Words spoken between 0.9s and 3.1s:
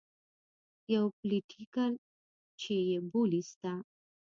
يو پوليټيکل چې يې